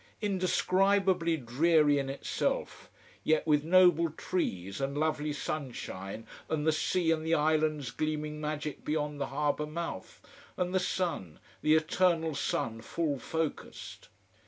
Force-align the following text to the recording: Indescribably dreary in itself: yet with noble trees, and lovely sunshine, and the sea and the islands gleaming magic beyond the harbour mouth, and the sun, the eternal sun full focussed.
Indescribably 0.23 1.37
dreary 1.37 1.99
in 1.99 2.09
itself: 2.09 2.89
yet 3.23 3.45
with 3.45 3.63
noble 3.63 4.09
trees, 4.09 4.81
and 4.81 4.97
lovely 4.97 5.31
sunshine, 5.31 6.25
and 6.49 6.65
the 6.65 6.71
sea 6.71 7.11
and 7.11 7.23
the 7.23 7.35
islands 7.35 7.91
gleaming 7.91 8.41
magic 8.41 8.83
beyond 8.83 9.21
the 9.21 9.27
harbour 9.27 9.67
mouth, 9.67 10.19
and 10.57 10.73
the 10.73 10.79
sun, 10.79 11.37
the 11.61 11.75
eternal 11.75 12.33
sun 12.33 12.81
full 12.81 13.19
focussed. 13.19 14.09